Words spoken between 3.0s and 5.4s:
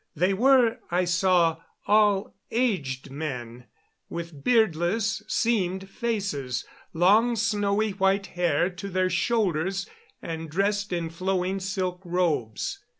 men, with beardless,